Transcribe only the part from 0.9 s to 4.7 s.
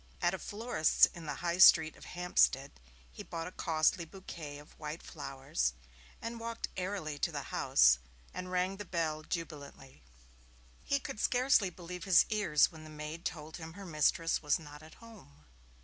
in the High Street of Hampstead he bought a costly bouquet